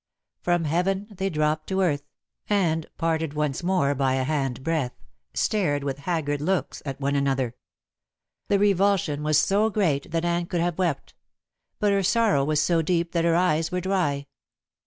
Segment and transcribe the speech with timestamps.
[0.39, 2.01] From heaven they dropped to earth,
[2.49, 4.93] and parted once more by a hand breath,
[5.35, 7.53] stared with haggard looks at one another.
[8.47, 11.13] The revulsion was so great that Anne could have wept;
[11.77, 14.25] but her sorrow was so deep that her eyes were dry.